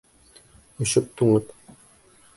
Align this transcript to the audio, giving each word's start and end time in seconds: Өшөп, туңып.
Өшөп, 0.85 1.13
туңып. 1.21 1.55